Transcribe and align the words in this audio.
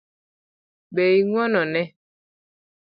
Be 0.93 1.03
ing'uono 1.19 1.61
ne? 1.73 1.83